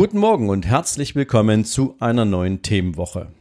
Guten 0.00 0.16
Morgen 0.16 0.48
und 0.48 0.64
herzlich 0.64 1.14
willkommen 1.14 1.66
zu 1.66 1.94
einer 2.00 2.24
neuen 2.24 2.62
Themenwoche. 2.62 3.32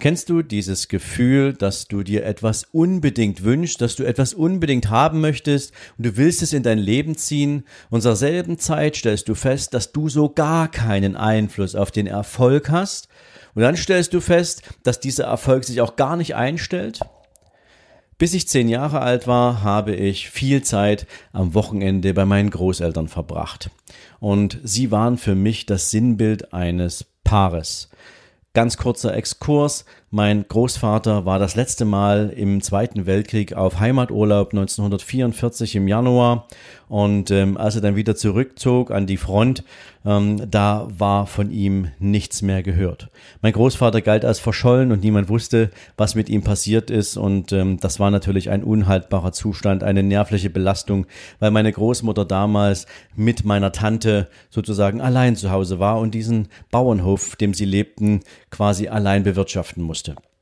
Kennst 0.00 0.28
du 0.28 0.42
dieses 0.42 0.88
Gefühl, 0.88 1.52
dass 1.52 1.86
du 1.86 2.02
dir 2.02 2.26
etwas 2.26 2.64
unbedingt 2.72 3.44
wünschst, 3.44 3.80
dass 3.80 3.94
du 3.94 4.02
etwas 4.02 4.34
unbedingt 4.34 4.90
haben 4.90 5.20
möchtest 5.20 5.72
und 5.96 6.04
du 6.04 6.16
willst 6.16 6.42
es 6.42 6.52
in 6.52 6.64
dein 6.64 6.80
Leben 6.80 7.16
ziehen 7.16 7.62
und 7.90 8.00
zur 8.00 8.16
selben 8.16 8.58
Zeit 8.58 8.96
stellst 8.96 9.28
du 9.28 9.36
fest, 9.36 9.72
dass 9.72 9.92
du 9.92 10.08
so 10.08 10.28
gar 10.28 10.68
keinen 10.68 11.14
Einfluss 11.14 11.76
auf 11.76 11.92
den 11.92 12.08
Erfolg 12.08 12.70
hast 12.70 13.06
und 13.54 13.62
dann 13.62 13.76
stellst 13.76 14.12
du 14.12 14.20
fest, 14.20 14.62
dass 14.82 14.98
dieser 14.98 15.26
Erfolg 15.26 15.62
sich 15.62 15.80
auch 15.80 15.94
gar 15.94 16.16
nicht 16.16 16.34
einstellt? 16.34 17.02
Bis 18.18 18.34
ich 18.34 18.48
zehn 18.48 18.68
Jahre 18.68 19.00
alt 19.00 19.28
war, 19.28 19.62
habe 19.62 19.94
ich 19.94 20.28
viel 20.28 20.62
Zeit 20.62 21.06
am 21.32 21.54
Wochenende 21.54 22.12
bei 22.14 22.24
meinen 22.24 22.50
Großeltern 22.50 23.06
verbracht. 23.06 23.70
Und 24.18 24.58
sie 24.64 24.90
waren 24.90 25.18
für 25.18 25.36
mich 25.36 25.66
das 25.66 25.92
Sinnbild 25.92 26.52
eines 26.52 27.06
Paares. 27.22 27.90
Ganz 28.54 28.76
kurzer 28.76 29.14
Exkurs. 29.14 29.84
Mein 30.10 30.46
Großvater 30.48 31.26
war 31.26 31.38
das 31.38 31.54
letzte 31.54 31.84
Mal 31.84 32.32
im 32.34 32.62
Zweiten 32.62 33.04
Weltkrieg 33.04 33.52
auf 33.52 33.78
Heimaturlaub 33.78 34.54
1944 34.54 35.76
im 35.76 35.86
Januar 35.86 36.46
und 36.88 37.30
ähm, 37.30 37.58
als 37.58 37.74
er 37.74 37.82
dann 37.82 37.96
wieder 37.96 38.16
zurückzog 38.16 38.90
an 38.90 39.06
die 39.06 39.18
Front, 39.18 39.64
ähm, 40.06 40.50
da 40.50 40.88
war 40.96 41.26
von 41.26 41.50
ihm 41.50 41.88
nichts 41.98 42.40
mehr 42.40 42.62
gehört. 42.62 43.10
Mein 43.42 43.52
Großvater 43.52 44.00
galt 44.00 44.24
als 44.24 44.38
verschollen 44.38 44.92
und 44.92 45.02
niemand 45.02 45.28
wusste, 45.28 45.70
was 45.98 46.14
mit 46.14 46.30
ihm 46.30 46.42
passiert 46.42 46.90
ist 46.90 47.18
und 47.18 47.52
ähm, 47.52 47.78
das 47.78 48.00
war 48.00 48.10
natürlich 48.10 48.48
ein 48.48 48.64
unhaltbarer 48.64 49.32
Zustand, 49.32 49.82
eine 49.82 50.02
nervliche 50.02 50.48
Belastung, 50.48 51.04
weil 51.38 51.50
meine 51.50 51.70
Großmutter 51.70 52.24
damals 52.24 52.86
mit 53.14 53.44
meiner 53.44 53.72
Tante 53.72 54.28
sozusagen 54.48 55.02
allein 55.02 55.36
zu 55.36 55.50
Hause 55.50 55.78
war 55.78 55.98
und 55.98 56.14
diesen 56.14 56.48
Bauernhof, 56.70 57.36
dem 57.36 57.52
sie 57.52 57.66
lebten, 57.66 58.20
quasi 58.50 58.88
allein 58.88 59.24
bewirtschaften 59.24 59.82
musste. 59.82 59.97
Protestant. 59.98 60.37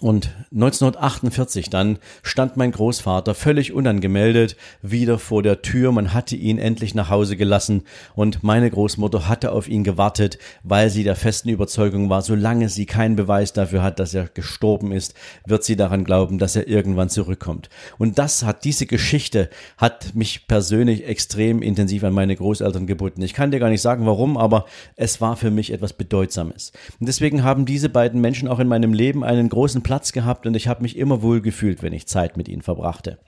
Und 0.00 0.34
1948 0.52 1.70
dann 1.70 1.98
stand 2.22 2.56
mein 2.56 2.70
Großvater 2.70 3.34
völlig 3.34 3.72
unangemeldet 3.72 4.56
wieder 4.82 5.18
vor 5.18 5.42
der 5.42 5.62
Tür. 5.62 5.90
Man 5.92 6.12
hatte 6.12 6.36
ihn 6.36 6.58
endlich 6.58 6.94
nach 6.94 7.08
Hause 7.08 7.36
gelassen 7.36 7.82
und 8.14 8.42
meine 8.42 8.70
Großmutter 8.70 9.26
hatte 9.26 9.52
auf 9.52 9.68
ihn 9.68 9.84
gewartet, 9.84 10.38
weil 10.62 10.90
sie 10.90 11.02
der 11.02 11.16
festen 11.16 11.48
Überzeugung 11.48 12.10
war, 12.10 12.20
solange 12.20 12.68
sie 12.68 12.84
keinen 12.84 13.16
Beweis 13.16 13.54
dafür 13.54 13.82
hat, 13.82 13.98
dass 13.98 14.12
er 14.12 14.28
gestorben 14.28 14.92
ist, 14.92 15.14
wird 15.46 15.64
sie 15.64 15.76
daran 15.76 16.04
glauben, 16.04 16.38
dass 16.38 16.56
er 16.56 16.68
irgendwann 16.68 17.08
zurückkommt. 17.08 17.70
Und 17.96 18.18
das 18.18 18.42
hat, 18.42 18.64
diese 18.64 18.86
Geschichte 18.86 19.48
hat 19.78 20.14
mich 20.14 20.46
persönlich 20.46 21.06
extrem 21.06 21.62
intensiv 21.62 22.04
an 22.04 22.12
meine 22.12 22.36
Großeltern 22.36 22.86
gebunden. 22.86 23.22
Ich 23.22 23.32
kann 23.32 23.50
dir 23.50 23.60
gar 23.60 23.70
nicht 23.70 23.82
sagen, 23.82 24.04
warum, 24.04 24.36
aber 24.36 24.66
es 24.96 25.22
war 25.22 25.36
für 25.36 25.50
mich 25.50 25.72
etwas 25.72 25.94
Bedeutsames. 25.94 26.72
Und 27.00 27.06
deswegen 27.08 27.42
haben 27.42 27.64
diese 27.64 27.88
beiden 27.88 28.20
Menschen 28.20 28.48
auch 28.48 28.58
in 28.58 28.68
meinem 28.68 28.92
Leben 28.92 29.24
einen 29.24 29.48
großen 29.48 29.85
Platz 29.86 30.10
gehabt 30.10 30.48
und 30.48 30.56
ich 30.56 30.66
habe 30.66 30.82
mich 30.82 30.96
immer 30.96 31.22
wohl 31.22 31.40
gefühlt, 31.40 31.80
wenn 31.80 31.92
ich 31.92 32.08
Zeit 32.08 32.36
mit 32.36 32.48
ihnen 32.48 32.62
verbrachte. 32.62 33.18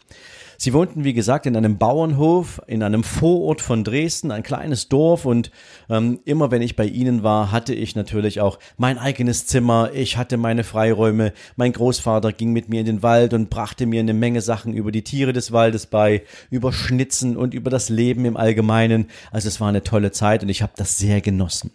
Sie 0.60 0.72
wohnten, 0.72 1.04
wie 1.04 1.12
gesagt, 1.12 1.46
in 1.46 1.54
einem 1.54 1.78
Bauernhof, 1.78 2.60
in 2.66 2.82
einem 2.82 3.04
Vorort 3.04 3.60
von 3.60 3.84
Dresden, 3.84 4.32
ein 4.32 4.42
kleines 4.42 4.88
Dorf 4.88 5.24
und 5.24 5.52
ähm, 5.88 6.18
immer 6.24 6.50
wenn 6.50 6.60
ich 6.60 6.74
bei 6.74 6.86
ihnen 6.86 7.22
war, 7.22 7.52
hatte 7.52 7.74
ich 7.74 7.94
natürlich 7.94 8.40
auch 8.40 8.58
mein 8.76 8.98
eigenes 8.98 9.46
Zimmer, 9.46 9.90
ich 9.94 10.16
hatte 10.16 10.36
meine 10.36 10.64
Freiräume, 10.64 11.32
mein 11.54 11.72
Großvater 11.72 12.32
ging 12.32 12.52
mit 12.52 12.68
mir 12.68 12.80
in 12.80 12.86
den 12.86 13.02
Wald 13.04 13.34
und 13.34 13.50
brachte 13.50 13.86
mir 13.86 14.00
eine 14.00 14.14
Menge 14.14 14.40
Sachen 14.40 14.74
über 14.74 14.90
die 14.90 15.04
Tiere 15.04 15.32
des 15.32 15.52
Waldes 15.52 15.86
bei, 15.86 16.22
über 16.50 16.72
Schnitzen 16.72 17.36
und 17.36 17.54
über 17.54 17.70
das 17.70 17.88
Leben 17.88 18.24
im 18.24 18.36
Allgemeinen. 18.36 19.06
Also 19.30 19.46
es 19.46 19.60
war 19.60 19.68
eine 19.68 19.84
tolle 19.84 20.10
Zeit 20.10 20.42
und 20.42 20.48
ich 20.48 20.60
habe 20.60 20.72
das 20.74 20.98
sehr 20.98 21.20
genossen. 21.20 21.70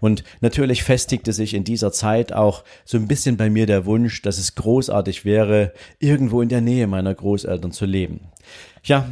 Und 0.00 0.24
natürlich 0.40 0.82
festigte 0.82 1.32
sich 1.32 1.54
in 1.54 1.64
dieser 1.64 1.92
Zeit 1.92 2.32
auch 2.32 2.64
so 2.84 2.96
ein 2.96 3.08
bisschen 3.08 3.36
bei 3.36 3.50
mir 3.50 3.66
der 3.66 3.86
Wunsch, 3.86 4.22
dass 4.22 4.38
es 4.38 4.54
großartig 4.54 5.24
wäre, 5.24 5.72
irgendwo 5.98 6.42
in 6.42 6.48
der 6.48 6.60
Nähe 6.60 6.86
meiner 6.86 7.14
Großeltern 7.14 7.72
zu 7.72 7.86
leben. 7.86 8.20
Ja, 8.82 9.08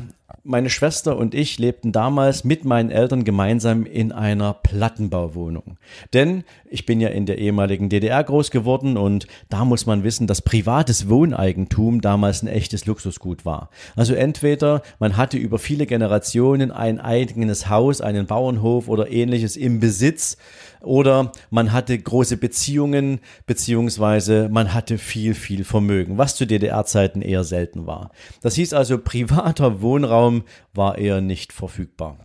meine 0.49 0.71
Schwester 0.71 1.17
und 1.19 1.35
ich 1.35 1.59
lebten 1.59 1.93
damals 1.93 2.43
mit 2.43 2.65
meinen 2.65 2.91
Eltern 2.91 3.25
gemeinsam 3.25 3.85
in 3.85 4.13
einer 4.13 4.55
Plattenbauwohnung. 4.55 5.77
Denn 6.15 6.43
ich 6.71 6.87
bin 6.87 7.01
ja 7.01 7.09
in 7.09 7.27
der 7.27 7.39
ehemaligen 7.39 7.91
DDR 7.91 8.25
groß 8.25 8.51
geworden 8.51 8.97
und 8.97 9.27
da 9.51 9.67
muss 9.67 9.85
man 9.85 10.05
wissen, 10.05 10.27
dass 10.27 10.41
privates 10.41 11.09
Wohneigentum 11.11 12.01
damals 12.01 12.43
ein 12.43 12.49
echtes 12.49 12.87
Luxusgut 12.87 13.45
war. 13.45 13.69
Also 13.95 14.15
entweder 14.15 14.83
man 14.99 15.19
hatte 15.19 15.37
über 15.37 15.59
viele 15.59 15.87
Generationen 15.87 16.71
ein 16.71 16.99
eigenes 16.99 17.69
Haus, 17.69 18.01
einen 18.01 18.27
Bauernhof 18.27 18.89
oder 18.89 19.11
ähnliches 19.11 19.57
im 19.57 19.81
Besitz 19.81 20.39
oder 20.81 21.33
man 21.51 21.73
hatte 21.73 21.99
große 21.99 22.37
Beziehungen 22.37 23.21
beziehungsweise 23.47 24.49
man 24.51 24.73
hatte 24.75 24.99
viel, 24.99 25.35
viel 25.35 25.65
Vermögen, 25.65 26.19
was 26.19 26.37
zu 26.37 26.47
DDR-Zeiten 26.47 27.21
eher 27.21 27.45
selten 27.45 27.87
war. 27.87 28.11
Das 28.43 28.55
hieß 28.55 28.73
also, 28.73 28.99
privater 28.99 29.83
Wohnraum 29.83 30.38
war 30.75 30.99
eher 30.99 31.21
nicht 31.21 31.53
verfügbar. 31.53 32.19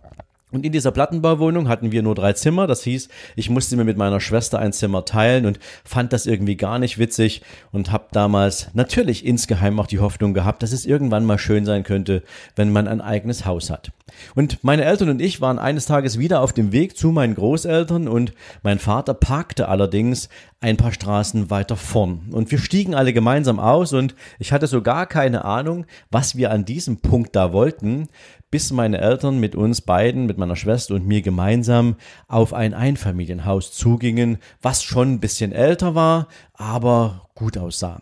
Und 0.54 0.64
in 0.64 0.70
dieser 0.70 0.92
Plattenbauwohnung 0.92 1.68
hatten 1.68 1.90
wir 1.90 2.04
nur 2.04 2.14
drei 2.14 2.32
Zimmer. 2.32 2.68
Das 2.68 2.84
hieß, 2.84 3.08
ich 3.34 3.50
musste 3.50 3.76
mir 3.76 3.82
mit 3.82 3.96
meiner 3.96 4.20
Schwester 4.20 4.60
ein 4.60 4.72
Zimmer 4.72 5.04
teilen 5.04 5.46
und 5.46 5.58
fand 5.84 6.12
das 6.12 6.26
irgendwie 6.26 6.56
gar 6.56 6.78
nicht 6.78 6.96
witzig 6.96 7.42
und 7.72 7.90
habe 7.90 8.06
damals 8.12 8.68
natürlich 8.72 9.26
insgeheim 9.26 9.80
auch 9.80 9.88
die 9.88 9.98
Hoffnung 9.98 10.32
gehabt, 10.32 10.62
dass 10.62 10.70
es 10.70 10.86
irgendwann 10.86 11.24
mal 11.24 11.38
schön 11.38 11.64
sein 11.64 11.82
könnte, 11.82 12.22
wenn 12.54 12.70
man 12.70 12.86
ein 12.86 13.00
eigenes 13.00 13.44
Haus 13.46 13.68
hat. 13.68 13.90
Und 14.36 14.62
meine 14.62 14.84
Eltern 14.84 15.08
und 15.08 15.20
ich 15.20 15.40
waren 15.40 15.58
eines 15.58 15.86
Tages 15.86 16.18
wieder 16.18 16.40
auf 16.40 16.52
dem 16.52 16.70
Weg 16.70 16.96
zu 16.96 17.10
meinen 17.10 17.34
Großeltern 17.34 18.06
und 18.06 18.32
mein 18.62 18.78
Vater 18.78 19.14
parkte 19.14 19.68
allerdings 19.68 20.28
ein 20.60 20.76
paar 20.76 20.92
Straßen 20.92 21.50
weiter 21.50 21.76
vorn. 21.76 22.28
Und 22.30 22.50
wir 22.50 22.58
stiegen 22.58 22.94
alle 22.94 23.12
gemeinsam 23.12 23.58
aus 23.58 23.92
und 23.92 24.14
ich 24.38 24.52
hatte 24.52 24.66
so 24.66 24.82
gar 24.82 25.06
keine 25.06 25.44
Ahnung, 25.44 25.84
was 26.10 26.36
wir 26.36 26.50
an 26.50 26.64
diesem 26.64 26.98
Punkt 26.98 27.34
da 27.34 27.52
wollten, 27.52 28.08
bis 28.54 28.70
meine 28.70 29.00
Eltern 29.00 29.40
mit 29.40 29.56
uns 29.56 29.80
beiden, 29.80 30.26
mit 30.26 30.38
meiner 30.38 30.54
Schwester 30.54 30.94
und 30.94 31.08
mir 31.08 31.22
gemeinsam 31.22 31.96
auf 32.28 32.54
ein 32.54 32.72
Einfamilienhaus 32.72 33.72
zugingen, 33.72 34.38
was 34.62 34.84
schon 34.84 35.14
ein 35.14 35.18
bisschen 35.18 35.50
älter 35.50 35.96
war, 35.96 36.28
aber 36.52 37.26
gut 37.34 37.58
aussah. 37.58 38.00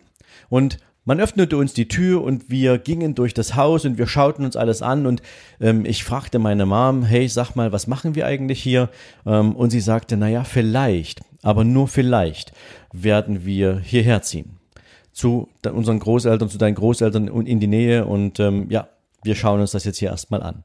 Und 0.49 0.77
man 1.05 1.19
öffnete 1.19 1.57
uns 1.57 1.73
die 1.73 1.87
Tür 1.87 2.21
und 2.21 2.51
wir 2.51 2.77
gingen 2.77 3.15
durch 3.15 3.33
das 3.33 3.55
Haus 3.55 3.83
und 3.85 3.97
wir 3.97 4.05
schauten 4.05 4.45
uns 4.45 4.55
alles 4.55 4.83
an 4.83 5.07
und 5.07 5.23
ähm, 5.59 5.85
ich 5.85 6.03
fragte 6.03 6.37
meine 6.37 6.67
Mom, 6.67 7.01
hey, 7.01 7.27
sag 7.27 7.55
mal, 7.55 7.71
was 7.71 7.87
machen 7.87 8.13
wir 8.13 8.27
eigentlich 8.27 8.61
hier? 8.61 8.91
Ähm, 9.25 9.55
und 9.55 9.71
sie 9.71 9.81
sagte, 9.81 10.17
naja, 10.17 10.43
vielleicht, 10.43 11.21
aber 11.41 11.63
nur 11.63 11.87
vielleicht 11.87 12.53
werden 12.91 13.43
wir 13.43 13.79
hierher 13.79 14.21
ziehen. 14.21 14.59
Zu 15.13 15.49
unseren 15.63 15.97
Großeltern, 15.97 16.47
zu 16.47 16.59
deinen 16.59 16.75
Großeltern 16.75 17.27
und 17.27 17.47
in 17.47 17.59
die 17.59 17.65
Nähe 17.65 18.05
und 18.05 18.39
ähm, 18.39 18.67
ja, 18.69 18.87
wir 19.23 19.35
schauen 19.35 19.61
uns 19.61 19.71
das 19.71 19.85
jetzt 19.85 19.97
hier 19.97 20.09
erstmal 20.09 20.43
an. 20.43 20.63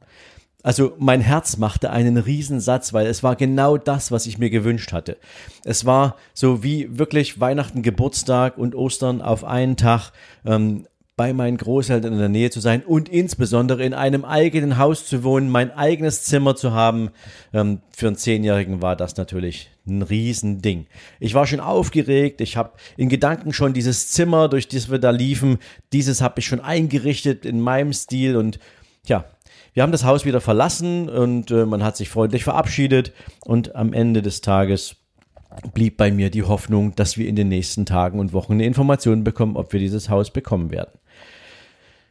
Also 0.63 0.95
mein 0.99 1.21
Herz 1.21 1.57
machte 1.57 1.91
einen 1.91 2.17
Riesensatz, 2.17 2.93
weil 2.93 3.07
es 3.07 3.23
war 3.23 3.37
genau 3.37 3.77
das, 3.77 4.11
was 4.11 4.27
ich 4.27 4.39
mir 4.39 4.51
gewünscht 4.51 4.93
hatte. 4.93 5.17
Es 5.65 5.87
war 5.87 6.17
so 6.35 6.65
wie 6.65 6.99
wirklich 6.99 7.39
Weihnachten, 7.39 7.83
Geburtstag 7.83 8.59
und 8.59 8.75
Ostern 8.75 9.23
auf 9.23 9.45
einen 9.45 9.77
Tag 9.77 10.11
ähm, 10.45 10.87
bei 11.19 11.33
meinen 11.33 11.57
Großeltern 11.57 12.13
in 12.13 12.19
der 12.21 12.29
Nähe 12.29 12.49
zu 12.49 12.61
sein 12.61 12.83
und 12.83 13.09
insbesondere 13.09 13.85
in 13.85 13.93
einem 13.93 14.25
eigenen 14.25 14.79
Haus 14.79 15.05
zu 15.05 15.25
wohnen, 15.25 15.51
mein 15.51 15.73
eigenes 15.73 16.23
Zimmer 16.23 16.55
zu 16.55 16.73
haben. 16.73 17.11
Ähm, 17.53 17.81
für 17.95 18.07
einen 18.07 18.17
Zehnjährigen 18.17 18.83
war 18.83 18.95
das 18.95 19.17
natürlich 19.17 19.69
ein 19.85 20.03
Riesending. 20.03 20.87
Ich 21.19 21.35
war 21.35 21.45
schon 21.47 21.59
aufgeregt, 21.59 22.41
ich 22.41 22.57
habe 22.57 22.71
in 22.97 23.09
Gedanken 23.09 23.53
schon 23.53 23.73
dieses 23.73 24.11
Zimmer, 24.11 24.49
durch 24.49 24.69
das 24.69 24.93
wir 24.93 25.01
da 25.01 25.11
liefen, 25.11 25.59
dieses 25.93 26.23
habe 26.23 26.39
ich 26.39 26.47
schon 26.47 26.61
eingerichtet 26.61 27.45
in 27.45 27.61
meinem 27.61 27.93
Stil 27.93 28.37
und 28.37 28.61
ja, 29.05 29.25
wir 29.75 29.83
haben 29.83 29.93
das 29.93 30.05
Haus 30.05 30.25
wieder 30.25 30.41
verlassen 30.41 31.09
und 31.09 31.51
äh, 31.51 31.67
man 31.67 31.83
hat 31.83 31.97
sich 31.97 32.09
freundlich 32.09 32.45
verabschiedet 32.45 33.13
und 33.45 33.75
am 33.75 33.93
Ende 33.93 34.23
des 34.23 34.41
Tages 34.41 34.97
blieb 35.75 35.97
bei 35.97 36.13
mir 36.13 36.31
die 36.31 36.45
Hoffnung, 36.45 36.95
dass 36.95 37.17
wir 37.17 37.27
in 37.27 37.35
den 37.35 37.49
nächsten 37.49 37.87
Tagen 37.87 38.21
und 38.21 38.33
Wochen 38.33 38.53
eine 38.53 38.67
Information 38.67 39.25
bekommen, 39.25 39.57
ob 39.57 39.73
wir 39.73 39.81
dieses 39.81 40.09
Haus 40.09 40.31
bekommen 40.31 40.71
werden. 40.71 40.93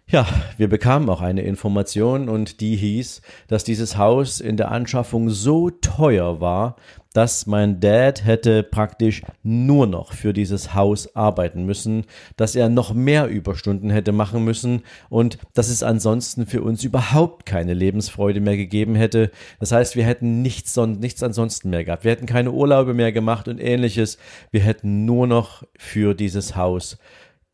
Ja, 0.09 0.25
wir 0.55 0.69
bekamen 0.69 1.09
auch 1.09 1.19
eine 1.19 1.41
Information 1.41 2.29
und 2.29 2.61
die 2.61 2.77
hieß, 2.77 3.21
dass 3.49 3.65
dieses 3.65 3.97
Haus 3.97 4.39
in 4.39 4.55
der 4.55 4.71
Anschaffung 4.71 5.29
so 5.29 5.69
teuer 5.69 6.39
war, 6.39 6.77
dass 7.11 7.45
mein 7.45 7.81
Dad 7.81 8.23
hätte 8.23 8.63
praktisch 8.63 9.21
nur 9.43 9.85
noch 9.85 10.13
für 10.13 10.31
dieses 10.31 10.73
Haus 10.73 11.13
arbeiten 11.17 11.65
müssen, 11.65 12.05
dass 12.37 12.55
er 12.55 12.69
noch 12.69 12.93
mehr 12.93 13.27
Überstunden 13.27 13.89
hätte 13.89 14.13
machen 14.13 14.45
müssen 14.45 14.83
und 15.09 15.39
dass 15.53 15.67
es 15.67 15.83
ansonsten 15.83 16.45
für 16.45 16.61
uns 16.61 16.85
überhaupt 16.85 17.45
keine 17.45 17.73
Lebensfreude 17.73 18.39
mehr 18.39 18.55
gegeben 18.55 18.95
hätte. 18.95 19.29
Das 19.59 19.73
heißt, 19.73 19.97
wir 19.97 20.05
hätten 20.05 20.41
nichts, 20.41 20.77
nichts 20.77 21.21
ansonsten 21.21 21.69
mehr 21.69 21.83
gehabt. 21.83 22.05
Wir 22.05 22.11
hätten 22.11 22.27
keine 22.27 22.51
Urlaube 22.51 22.93
mehr 22.93 23.11
gemacht 23.11 23.49
und 23.49 23.59
ähnliches. 23.59 24.17
Wir 24.51 24.61
hätten 24.61 25.03
nur 25.03 25.27
noch 25.27 25.63
für 25.77 26.13
dieses 26.13 26.55
Haus 26.55 26.97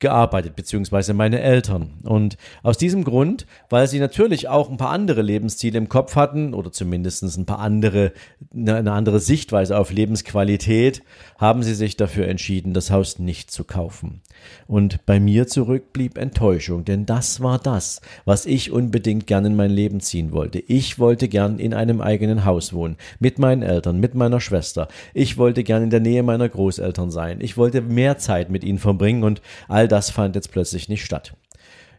gearbeitet, 0.03 0.55
beziehungsweise 0.55 1.15
meine 1.15 1.39
Eltern. 1.39 1.93
Und 2.03 2.37
aus 2.61 2.77
diesem 2.77 3.03
Grund, 3.03 3.47
weil 3.69 3.87
sie 3.87 3.99
natürlich 3.99 4.49
auch 4.49 4.69
ein 4.69 4.77
paar 4.77 4.91
andere 4.91 5.23
Lebensziele 5.23 5.79
im 5.79 5.89
Kopf 5.89 6.15
hatten 6.15 6.53
oder 6.53 6.71
zumindest 6.71 7.23
ein 7.23 7.45
paar 7.45 7.59
andere, 7.59 8.11
eine 8.53 8.91
andere 8.91 9.19
Sichtweise 9.19 9.77
auf 9.77 9.91
Lebensqualität, 9.91 11.01
haben 11.37 11.63
sie 11.63 11.73
sich 11.73 11.95
dafür 11.95 12.27
entschieden, 12.27 12.73
das 12.73 12.91
Haus 12.91 13.17
nicht 13.17 13.49
zu 13.49 13.63
kaufen. 13.63 14.21
Und 14.67 15.05
bei 15.05 15.19
mir 15.19 15.47
zurück 15.47 15.93
blieb 15.93 16.17
Enttäuschung, 16.17 16.83
denn 16.83 17.05
das 17.05 17.41
war 17.41 17.59
das, 17.59 18.01
was 18.25 18.45
ich 18.45 18.71
unbedingt 18.71 19.25
gern 19.25 19.45
in 19.45 19.55
mein 19.55 19.71
Leben 19.71 20.01
ziehen 20.01 20.33
wollte. 20.33 20.59
Ich 20.59 20.99
wollte 20.99 21.29
gern 21.29 21.59
in 21.59 21.73
einem 21.73 22.01
eigenen 22.01 22.43
Haus 22.43 22.73
wohnen, 22.73 22.97
mit 23.19 23.39
meinen 23.39 23.63
Eltern, 23.63 24.01
mit 24.01 24.15
meiner 24.15 24.41
Schwester. 24.41 24.89
Ich 25.13 25.37
wollte 25.37 25.63
gern 25.63 25.83
in 25.83 25.89
der 25.89 26.01
Nähe 26.01 26.23
meiner 26.23 26.49
Großeltern 26.49 27.09
sein. 27.09 27.39
Ich 27.39 27.55
wollte 27.55 27.81
mehr 27.81 28.17
Zeit 28.17 28.49
mit 28.49 28.65
ihnen 28.65 28.79
verbringen 28.79 29.23
und 29.23 29.41
all 29.69 29.87
das 29.93 30.09
fand 30.09 30.33
jetzt 30.33 30.51
plötzlich 30.51 30.89
nicht 30.89 31.05
statt. 31.05 31.35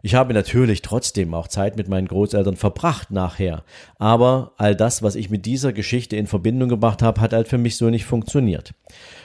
Ich 0.02 0.14
habe 0.14 0.34
natürlich 0.34 0.82
trotzdem 0.82 1.32
auch 1.32 1.48
Zeit 1.48 1.78
mit 1.78 1.88
meinen 1.88 2.08
Großeltern 2.08 2.56
verbracht 2.56 3.10
nachher, 3.10 3.64
aber 3.98 4.52
all 4.58 4.76
das, 4.76 5.02
was 5.02 5.14
ich 5.14 5.30
mit 5.30 5.46
dieser 5.46 5.72
Geschichte 5.72 6.16
in 6.16 6.26
Verbindung 6.26 6.68
gebracht 6.68 7.00
habe, 7.02 7.22
hat 7.22 7.32
halt 7.32 7.48
für 7.48 7.56
mich 7.56 7.78
so 7.78 7.88
nicht 7.88 8.04
funktioniert. 8.04 8.74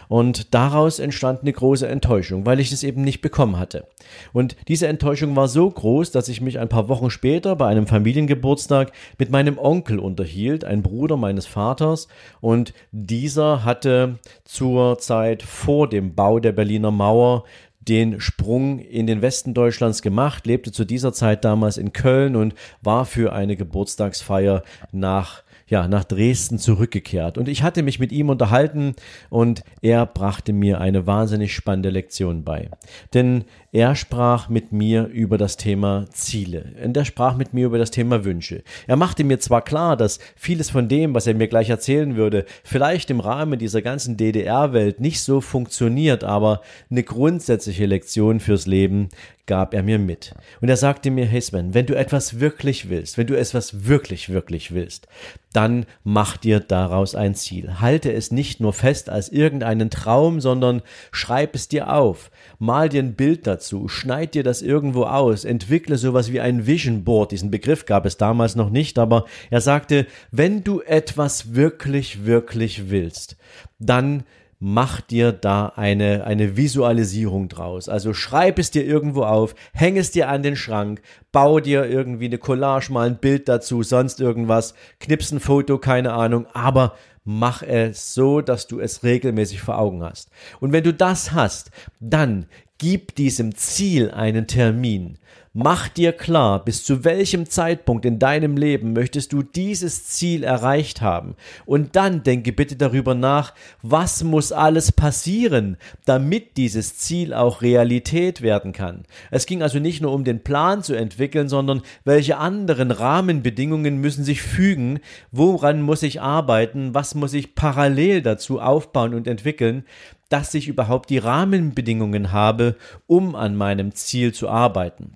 Und 0.07 0.53
daraus 0.53 0.99
entstand 0.99 1.41
eine 1.41 1.51
große 1.51 1.85
Enttäuschung, 1.85 2.45
weil 2.45 2.61
ich 2.61 2.71
es 2.71 2.83
eben 2.83 3.03
nicht 3.03 3.19
bekommen 3.19 3.59
hatte. 3.59 3.87
Und 4.31 4.55
diese 4.69 4.87
Enttäuschung 4.87 5.35
war 5.35 5.49
so 5.49 5.69
groß, 5.69 6.11
dass 6.11 6.29
ich 6.29 6.39
mich 6.39 6.59
ein 6.59 6.69
paar 6.69 6.87
Wochen 6.87 7.09
später 7.09 7.57
bei 7.57 7.67
einem 7.67 7.85
Familiengeburtstag 7.85 8.93
mit 9.17 9.31
meinem 9.31 9.57
Onkel 9.57 9.99
unterhielt, 9.99 10.63
ein 10.63 10.81
Bruder 10.81 11.17
meines 11.17 11.45
Vaters, 11.45 12.07
und 12.39 12.73
dieser 12.93 13.65
hatte 13.65 14.17
zur 14.45 14.97
Zeit 14.97 15.43
vor 15.43 15.89
dem 15.89 16.15
Bau 16.15 16.39
der 16.39 16.53
Berliner 16.53 16.91
Mauer 16.91 17.43
den 17.79 18.19
Sprung 18.19 18.79
in 18.79 19.07
den 19.07 19.21
Westen 19.21 19.53
Deutschlands 19.53 20.01
gemacht, 20.01 20.45
lebte 20.45 20.71
zu 20.71 20.85
dieser 20.85 21.13
Zeit 21.13 21.45
damals 21.45 21.77
in 21.77 21.93
Köln 21.93 22.35
und 22.35 22.53
war 22.81 23.05
für 23.05 23.33
eine 23.33 23.55
Geburtstagsfeier 23.55 24.63
nach 24.91 25.43
ja, 25.69 25.87
nach 25.87 26.03
Dresden 26.03 26.57
zurückgekehrt. 26.57 27.37
Und 27.37 27.47
ich 27.47 27.63
hatte 27.63 27.83
mich 27.83 27.99
mit 27.99 28.11
ihm 28.11 28.29
unterhalten 28.29 28.95
und 29.29 29.63
er 29.81 30.05
brachte 30.05 30.51
mir 30.51 30.81
eine 30.81 31.05
wahnsinnig 31.05 31.53
spannende 31.53 31.91
Lektion 31.91 32.43
bei. 32.43 32.69
Denn 33.13 33.45
er 33.71 33.95
sprach 33.95 34.49
mit 34.49 34.71
mir 34.71 35.07
über 35.07 35.37
das 35.37 35.57
Thema 35.57 36.07
Ziele. 36.11 36.73
Und 36.83 36.97
er 36.97 37.05
sprach 37.05 37.35
mit 37.37 37.53
mir 37.53 37.67
über 37.67 37.77
das 37.77 37.91
Thema 37.91 38.25
Wünsche. 38.25 38.63
Er 38.87 38.95
machte 38.95 39.23
mir 39.23 39.39
zwar 39.39 39.61
klar, 39.61 39.95
dass 39.95 40.19
vieles 40.35 40.69
von 40.69 40.87
dem, 40.87 41.13
was 41.13 41.27
er 41.27 41.35
mir 41.35 41.47
gleich 41.47 41.69
erzählen 41.69 42.15
würde, 42.15 42.45
vielleicht 42.63 43.09
im 43.11 43.19
Rahmen 43.19 43.59
dieser 43.59 43.81
ganzen 43.81 44.17
DDR-Welt 44.17 44.99
nicht 44.99 45.21
so 45.21 45.39
funktioniert, 45.41 46.23
aber 46.23 46.61
eine 46.89 47.03
grundsätzliche 47.03 47.85
Lektion 47.85 48.39
fürs 48.39 48.65
Leben 48.65 49.09
gab 49.49 49.73
er 49.73 49.81
mir 49.81 49.97
mit. 49.97 50.35
Und 50.61 50.69
er 50.69 50.77
sagte 50.77 51.09
mir, 51.09 51.25
hey 51.25 51.41
Sven, 51.41 51.73
wenn 51.73 51.87
du 51.87 51.95
etwas 51.95 52.39
wirklich 52.39 52.87
willst, 52.87 53.17
wenn 53.17 53.25
du 53.25 53.35
etwas 53.35 53.87
wirklich, 53.87 54.29
wirklich 54.29 54.75
willst, 54.75 55.07
dann 55.53 55.87
mach 56.03 56.37
dir 56.37 56.59
daraus 56.59 57.15
ein 57.15 57.33
Ziel. 57.33 57.79
Halte 57.81 58.13
es 58.13 58.29
nicht 58.29 58.59
nur 58.59 58.73
fest 58.73 59.09
als 59.09 59.29
irgendeinen 59.29 59.89
Traum, 59.89 60.39
sondern 60.39 60.83
schreib 61.11 61.55
es 61.55 61.67
dir 61.67 61.91
auf. 61.91 62.29
Mal 62.59 62.89
dir 62.89 63.01
ein 63.01 63.15
Bild 63.15 63.47
dazu, 63.47 63.58
schneid 63.87 64.33
dir 64.33 64.43
das 64.43 64.61
irgendwo 64.61 65.03
aus, 65.03 65.45
entwickle 65.45 65.97
sowas 65.97 66.31
wie 66.31 66.39
ein 66.39 66.65
Vision 66.67 67.03
Board. 67.03 67.31
Diesen 67.31 67.51
Begriff 67.51 67.85
gab 67.85 68.05
es 68.05 68.17
damals 68.17 68.55
noch 68.55 68.69
nicht, 68.69 68.97
aber 68.99 69.25
er 69.49 69.61
sagte, 69.61 70.07
wenn 70.31 70.63
du 70.63 70.81
etwas 70.81 71.55
wirklich, 71.55 72.25
wirklich 72.25 72.89
willst, 72.89 73.37
dann 73.79 74.23
mach 74.59 74.99
dir 74.99 75.31
da 75.31 75.71
eine, 75.75 76.25
eine 76.25 76.57
Visualisierung 76.57 77.47
draus. 77.47 77.87
Also 77.87 78.13
schreib 78.13 78.59
es 78.59 78.71
dir 78.71 78.85
irgendwo 78.85 79.23
auf, 79.23 79.55
häng 79.73 79.97
es 79.97 80.11
dir 80.11 80.27
an 80.27 80.43
den 80.43 80.57
Schrank, 80.57 81.01
bau 81.31 81.61
dir 81.61 81.85
irgendwie 81.85 82.25
eine 82.25 82.37
Collage, 82.37 82.91
mal 82.91 83.07
ein 83.07 83.17
Bild 83.17 83.47
dazu, 83.47 83.83
sonst 83.83 84.19
irgendwas, 84.19 84.73
knips 84.99 85.31
ein 85.31 85.39
Foto, 85.39 85.77
keine 85.77 86.11
Ahnung, 86.11 86.45
aber 86.53 86.95
mach 87.23 87.61
es 87.61 88.13
so, 88.13 88.41
dass 88.41 88.67
du 88.67 88.79
es 88.79 89.03
regelmäßig 89.03 89.61
vor 89.61 89.77
Augen 89.77 90.03
hast. 90.03 90.29
Und 90.59 90.71
wenn 90.71 90.83
du 90.83 90.93
das 90.93 91.31
hast, 91.31 91.71
dann 91.99 92.45
gib 92.77 93.15
diesem 93.15 93.55
Ziel 93.55 94.11
einen 94.11 94.47
Termin. 94.47 95.19
Mach 95.53 95.87
dir 95.87 96.11
klar, 96.11 96.63
bis 96.63 96.83
zu 96.85 97.03
welchem 97.03 97.49
Zeitpunkt 97.49 98.05
in 98.05 98.19
deinem 98.19 98.55
Leben 98.55 98.93
möchtest 98.93 99.33
du 99.33 99.41
dieses 99.41 100.05
Ziel 100.05 100.43
erreicht 100.43 101.01
haben. 101.01 101.35
Und 101.65 101.95
dann 101.95 102.21
denke 102.21 102.53
bitte 102.53 102.75
darüber 102.75 103.15
nach, 103.15 103.55
was 103.81 104.23
muss 104.23 104.51
alles 104.51 104.91
passieren, 104.91 105.77
damit 106.05 106.55
dieses 106.55 106.99
Ziel 106.99 107.33
auch 107.33 107.63
Realität 107.63 108.43
werden 108.43 108.73
kann. 108.73 109.05
Es 109.31 109.47
ging 109.47 109.63
also 109.63 109.79
nicht 109.79 110.03
nur 110.03 110.13
um 110.13 110.23
den 110.23 110.43
Plan 110.43 110.83
zu 110.83 110.93
entwickeln, 110.93 111.49
sondern 111.49 111.81
welche 112.03 112.37
anderen 112.37 112.91
Rahmenbedingungen 112.91 113.97
müssen 113.97 114.23
sich 114.23 114.43
fügen, 114.43 114.99
woran 115.31 115.81
muss 115.81 116.03
ich 116.03 116.21
arbeiten, 116.21 116.93
was 116.93 117.15
muss 117.15 117.33
ich 117.33 117.55
parallel 117.55 118.21
dazu 118.21 118.61
aufbauen 118.61 119.15
und 119.15 119.25
entwickeln, 119.25 119.83
dass 120.29 120.53
ich 120.53 120.67
überhaupt 120.67 121.09
die 121.09 121.17
Rahmenbedingungen 121.17 122.31
habe, 122.31 122.75
um 123.07 123.35
an 123.35 123.55
meinem 123.55 123.95
Ziel 123.95 124.31
zu 124.31 124.47
arbeiten. 124.47 125.15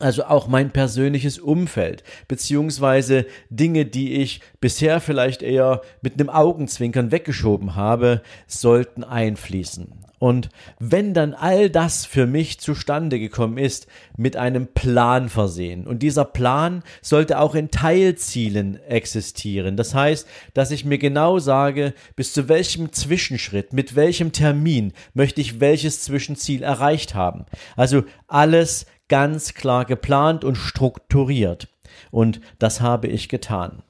Also 0.00 0.24
auch 0.24 0.48
mein 0.48 0.70
persönliches 0.70 1.38
Umfeld, 1.38 2.02
beziehungsweise 2.26 3.26
Dinge, 3.50 3.84
die 3.84 4.14
ich 4.14 4.40
bisher 4.58 4.98
vielleicht 5.00 5.42
eher 5.42 5.82
mit 6.00 6.18
einem 6.18 6.30
Augenzwinkern 6.30 7.12
weggeschoben 7.12 7.76
habe, 7.76 8.22
sollten 8.46 9.04
einfließen. 9.04 9.99
Und 10.20 10.50
wenn 10.78 11.14
dann 11.14 11.32
all 11.32 11.70
das 11.70 12.04
für 12.04 12.26
mich 12.26 12.60
zustande 12.60 13.18
gekommen 13.18 13.56
ist, 13.56 13.86
mit 14.18 14.36
einem 14.36 14.66
Plan 14.66 15.30
versehen. 15.30 15.86
Und 15.86 16.02
dieser 16.02 16.26
Plan 16.26 16.82
sollte 17.00 17.38
auch 17.40 17.54
in 17.54 17.70
Teilzielen 17.70 18.78
existieren. 18.82 19.78
Das 19.78 19.94
heißt, 19.94 20.28
dass 20.52 20.72
ich 20.72 20.84
mir 20.84 20.98
genau 20.98 21.38
sage, 21.38 21.94
bis 22.16 22.34
zu 22.34 22.50
welchem 22.50 22.92
Zwischenschritt, 22.92 23.72
mit 23.72 23.96
welchem 23.96 24.30
Termin 24.32 24.92
möchte 25.14 25.40
ich 25.40 25.58
welches 25.58 26.02
Zwischenziel 26.02 26.62
erreicht 26.62 27.14
haben. 27.14 27.46
Also 27.74 28.02
alles 28.28 28.84
ganz 29.08 29.54
klar 29.54 29.86
geplant 29.86 30.44
und 30.44 30.56
strukturiert. 30.56 31.68
Und 32.10 32.42
das 32.58 32.82
habe 32.82 33.06
ich 33.06 33.30
getan. 33.30 33.82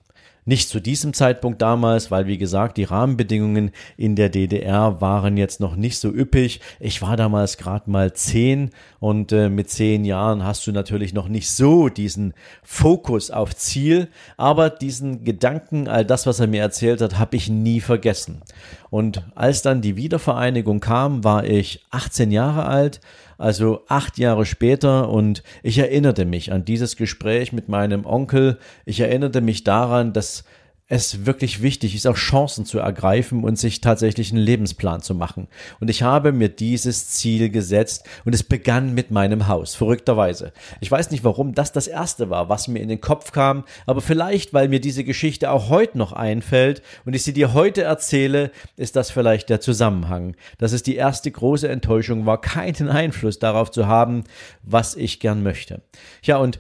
Nicht 0.45 0.69
zu 0.69 0.81
diesem 0.81 1.13
Zeitpunkt 1.13 1.61
damals, 1.61 2.11
weil 2.11 2.27
wie 2.27 2.39
gesagt, 2.39 2.77
die 2.77 2.85
Rahmenbedingungen 2.85 3.71
in 3.97 4.17
der 4.17 4.31
DDR 4.31 5.01
waren 5.01 5.37
jetzt 5.37 5.61
noch 5.61 5.77
nicht 5.77 5.99
so 5.99 6.09
üppig. 6.09 6.61
Ich 6.79 7.03
war 7.03 7.17
damals 7.17 7.59
gerade 7.59 7.91
mal 7.91 8.13
zehn 8.13 8.71
und 8.99 9.33
äh, 9.33 9.49
mit 9.49 9.71
zehn 9.71 10.05
Jahren 10.05 10.45
hast 10.45 10.67
du 10.67 10.73
natürlich 10.73 11.13
noch 11.13 11.29
nicht 11.29 11.51
so 11.51 11.89
diesen 11.89 12.35
Fokus 12.63 13.31
auf 13.31 13.55
Ziel, 13.55 14.09
aber 14.37 14.71
diesen 14.71 15.25
Gedanken, 15.25 15.89
all 15.89 16.05
das, 16.05 16.27
was 16.27 16.41
er 16.41 16.47
mir 16.47 16.63
erzählt 16.63 17.01
hat, 17.01 17.19
habe 17.19 17.37
ich 17.37 17.49
nie 17.49 17.81
vergessen. 17.81 18.41
Und 18.91 19.23
als 19.35 19.63
dann 19.63 19.83
die 19.83 19.97
Wiedervereinigung 19.97 20.81
kam, 20.81 21.23
war 21.23 21.45
ich 21.45 21.87
18 21.91 22.33
Jahre 22.33 22.67
alt 22.67 23.01
also 23.41 23.85
acht 23.89 24.19
Jahre 24.19 24.45
später 24.45 25.09
und 25.09 25.43
ich 25.63 25.79
erinnerte 25.79 26.27
mich 26.27 26.53
an 26.53 26.65
dieses 26.65 26.97
Gespräch 26.97 27.53
mit 27.53 27.69
meinem 27.69 28.05
Onkel. 28.05 28.59
Ich 28.85 29.01
erinnerte 29.01 29.41
mich 29.41 29.65
daran, 29.65 30.13
dass 30.13 30.45
es 30.91 31.25
wirklich 31.25 31.63
wichtig 31.63 31.95
ist, 31.95 32.07
auch 32.09 32.17
Chancen 32.17 32.67
zu 32.67 32.81
ergreifen 32.81 33.45
und 33.45 33.57
sich 33.57 33.81
tatsächlich 33.81 34.33
einen 34.33 34.43
Lebensplan 34.43 35.01
zu 35.01 35.15
machen. 35.15 35.47
Und 35.79 35.89
ich 35.89 36.03
habe 36.03 36.33
mir 36.33 36.49
dieses 36.49 37.11
Ziel 37.11 37.49
gesetzt 37.49 38.05
und 38.25 38.35
es 38.35 38.43
begann 38.43 38.93
mit 38.93 39.13
meinem 39.13 39.47
Haus, 39.47 39.77
verrückterweise. 39.77 40.53
Ich 40.81 40.91
weiß 40.91 41.13
nicht, 41.13 41.23
warum 41.23 41.55
das 41.55 41.71
das 41.71 41.87
erste 41.87 42.29
war, 42.29 42.49
was 42.49 42.67
mir 42.67 42.81
in 42.81 42.89
den 42.89 43.01
Kopf 43.01 43.31
kam, 43.31 43.65
aber 43.87 44.01
vielleicht, 44.01 44.53
weil 44.53 44.69
mir 44.69 44.81
diese 44.81 45.05
Geschichte 45.05 45.53
auch 45.53 45.69
heute 45.69 45.97
noch 45.97 46.13
einfällt 46.13 46.83
und 47.05 47.15
ich 47.15 47.23
sie 47.23 47.33
dir 47.33 47.55
heute 47.55 47.83
erzähle, 47.83 48.51
ist 48.77 48.97
das 48.97 49.13
vielleicht 49.13 49.49
der 49.49 49.61
Zusammenhang, 49.61 50.35
dass 50.59 50.73
es 50.73 50.83
die 50.83 50.97
erste 50.97 51.31
große 51.31 51.69
Enttäuschung 51.69 52.27
war, 52.27 52.41
keinen 52.41 52.89
Einfluss 52.89 53.39
darauf 53.39 53.71
zu 53.71 53.87
haben, 53.87 54.25
was 54.65 54.97
ich 54.97 55.21
gern 55.21 55.45
möchte. 55.45 55.83
Ja, 56.25 56.39
und 56.39 56.59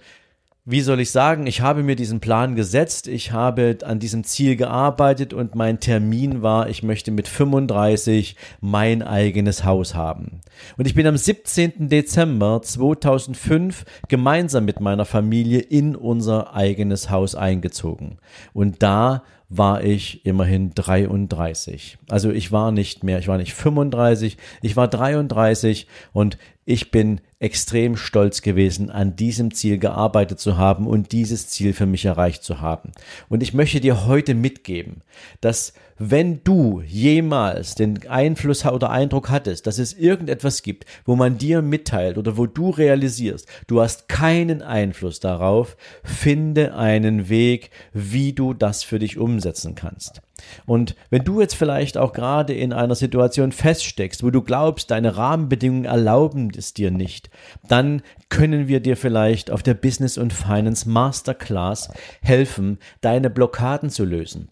wie 0.64 0.82
soll 0.82 1.00
ich 1.00 1.10
sagen, 1.10 1.46
ich 1.46 1.62
habe 1.62 1.82
mir 1.82 1.96
diesen 1.96 2.20
Plan 2.20 2.54
gesetzt, 2.54 3.08
ich 3.08 3.32
habe 3.32 3.78
an 3.82 3.98
diesem 3.98 4.24
Ziel 4.24 4.56
gearbeitet 4.56 5.32
und 5.32 5.54
mein 5.54 5.80
Termin 5.80 6.42
war, 6.42 6.68
ich 6.68 6.82
möchte 6.82 7.10
mit 7.10 7.28
35 7.28 8.36
mein 8.60 9.02
eigenes 9.02 9.64
Haus 9.64 9.94
haben. 9.94 10.40
Und 10.76 10.86
ich 10.86 10.94
bin 10.94 11.06
am 11.06 11.16
17. 11.16 11.88
Dezember 11.88 12.60
2005 12.62 13.84
gemeinsam 14.08 14.66
mit 14.66 14.80
meiner 14.80 15.06
Familie 15.06 15.60
in 15.60 15.96
unser 15.96 16.54
eigenes 16.54 17.10
Haus 17.10 17.34
eingezogen. 17.34 18.18
Und 18.52 18.82
da 18.82 19.22
war 19.50 19.82
ich 19.82 20.24
immerhin 20.24 20.72
33. 20.74 21.98
Also 22.08 22.30
ich 22.30 22.52
war 22.52 22.70
nicht 22.70 23.02
mehr, 23.02 23.18
ich 23.18 23.28
war 23.28 23.36
nicht 23.36 23.52
35, 23.52 24.38
ich 24.62 24.76
war 24.76 24.86
33 24.88 25.88
und 26.12 26.38
ich 26.64 26.92
bin 26.92 27.20
extrem 27.40 27.96
stolz 27.96 28.42
gewesen, 28.42 28.90
an 28.90 29.16
diesem 29.16 29.52
Ziel 29.52 29.78
gearbeitet 29.78 30.38
zu 30.38 30.56
haben 30.56 30.86
und 30.86 31.10
dieses 31.10 31.48
Ziel 31.48 31.72
für 31.72 31.86
mich 31.86 32.04
erreicht 32.04 32.44
zu 32.44 32.60
haben. 32.60 32.92
Und 33.28 33.42
ich 33.42 33.52
möchte 33.52 33.80
dir 33.80 34.06
heute 34.06 34.34
mitgeben, 34.34 35.02
dass 35.40 35.72
wenn 35.98 36.42
du 36.44 36.80
jemals 36.86 37.74
den 37.74 38.08
Einfluss 38.08 38.64
oder 38.64 38.88
Eindruck 38.88 39.28
hattest, 39.28 39.66
dass 39.66 39.78
es 39.78 39.92
irgendetwas 39.92 40.62
gibt, 40.62 40.86
wo 41.04 41.14
man 41.14 41.36
dir 41.36 41.60
mitteilt 41.60 42.16
oder 42.16 42.38
wo 42.38 42.46
du 42.46 42.70
realisierst, 42.70 43.46
du 43.66 43.82
hast 43.82 44.08
keinen 44.08 44.62
Einfluss 44.62 45.20
darauf, 45.20 45.76
finde 46.02 46.74
einen 46.74 47.28
Weg, 47.28 47.70
wie 47.92 48.32
du 48.32 48.54
das 48.54 48.82
für 48.82 48.98
dich 48.98 49.18
umsetzen 49.40 49.74
kannst. 49.74 50.20
Und 50.66 50.94
wenn 51.08 51.24
du 51.24 51.40
jetzt 51.40 51.54
vielleicht 51.54 51.96
auch 51.96 52.12
gerade 52.12 52.54
in 52.54 52.72
einer 52.72 52.94
Situation 52.94 53.52
feststeckst, 53.52 54.22
wo 54.22 54.30
du 54.30 54.42
glaubst, 54.42 54.90
deine 54.90 55.16
Rahmenbedingungen 55.16 55.86
erlauben 55.86 56.50
es 56.56 56.74
dir 56.74 56.90
nicht, 56.90 57.30
dann 57.68 58.02
können 58.28 58.68
wir 58.68 58.80
dir 58.80 58.96
vielleicht 58.96 59.50
auf 59.50 59.62
der 59.62 59.74
Business 59.74 60.18
und 60.18 60.32
Finance 60.32 60.88
Masterclass 60.88 61.90
helfen, 62.22 62.78
deine 63.00 63.30
Blockaden 63.30 63.90
zu 63.90 64.04
lösen. 64.04 64.50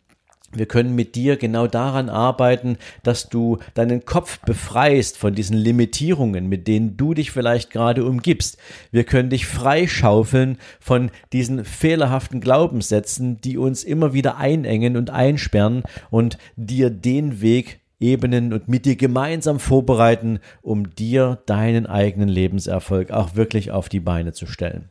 Wir 0.52 0.67
können 0.67 0.95
mit 0.95 1.14
dir 1.14 1.37
genau 1.37 1.67
daran 1.67 2.09
arbeiten, 2.09 2.78
dass 3.02 3.28
du 3.28 3.59
deinen 3.75 4.07
Kopf 4.07 4.40
befreist 4.40 5.19
von 5.19 5.35
diesen 5.35 5.57
Limitierungen, 5.57 6.49
mit 6.49 6.67
denen 6.67 6.97
du 6.97 7.12
dich 7.12 7.31
vielleicht 7.31 7.71
gerade 7.71 8.05
umgibst. 8.05 8.57
Wir 8.90 9.05
können 9.05 9.28
dich 9.28 9.47
freischaufeln 9.47 10.57
von 10.81 11.11
diesen 11.33 11.64
fehlerhaften 11.64 12.40
Glaubenssätzen, 12.40 13.40
die 13.43 13.59
uns 13.59 13.85
immer 13.85 14.14
wieder 14.14 14.38
einengen 14.38 14.97
und 14.97 15.11
einsperren 15.11 15.83
und 16.11 16.38
dir 16.57 16.88
den 16.88 17.43
Weg 17.43 17.81
ebnen 18.00 18.52
und 18.52 18.69
mit 18.69 18.87
dir 18.87 18.97
gemeinsam 18.97 19.59
vorbereiten, 19.59 20.40
um 20.62 20.95
dir 20.95 21.43
deinen 21.47 21.87
eigenen 21.87 22.28
Lebenserfolg 22.28 23.11
auch 23.11 23.35
wirklich 23.35 23.71
auf 23.71 23.88
die 23.88 24.00
Beine 24.00 24.33
zu 24.33 24.47
stellen. 24.47 24.88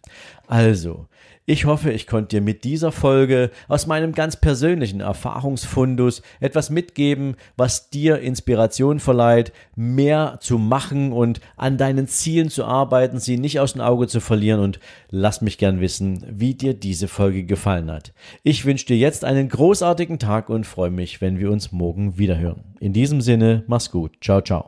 Also, 0.47 1.07
ich 1.49 1.63
hoffe, 1.63 1.91
ich 1.93 2.07
konnte 2.07 2.35
dir 2.35 2.41
mit 2.41 2.65
dieser 2.65 2.91
Folge 2.91 3.51
aus 3.69 3.87
meinem 3.87 4.11
ganz 4.11 4.35
persönlichen 4.35 4.99
Erfahrungsfundus 4.99 6.21
etwas 6.41 6.69
mitgeben, 6.69 7.37
was 7.55 7.89
dir 7.89 8.19
Inspiration 8.19 8.99
verleiht, 8.99 9.53
mehr 9.73 10.39
zu 10.41 10.57
machen 10.57 11.13
und 11.13 11.39
an 11.55 11.77
deinen 11.77 12.09
Zielen 12.09 12.49
zu 12.49 12.65
arbeiten, 12.65 13.19
sie 13.19 13.37
nicht 13.37 13.61
aus 13.61 13.73
dem 13.73 13.81
Auge 13.81 14.07
zu 14.07 14.19
verlieren 14.19 14.59
und 14.59 14.81
lass 15.09 15.41
mich 15.41 15.57
gern 15.57 15.79
wissen, 15.79 16.21
wie 16.29 16.53
dir 16.53 16.73
diese 16.73 17.07
Folge 17.07 17.45
gefallen 17.45 17.89
hat. 17.89 18.13
Ich 18.43 18.65
wünsche 18.65 18.87
dir 18.87 18.97
jetzt 18.97 19.23
einen 19.23 19.47
großartigen 19.47 20.19
Tag 20.19 20.49
und 20.49 20.67
freue 20.67 20.91
mich, 20.91 21.21
wenn 21.21 21.39
wir 21.39 21.49
uns 21.49 21.71
morgen 21.71 22.17
wiederhören. 22.17 22.75
In 22.81 22.91
diesem 22.91 23.21
Sinne, 23.21 23.63
mach's 23.67 23.89
gut. 23.89 24.17
Ciao, 24.21 24.41
ciao. 24.41 24.67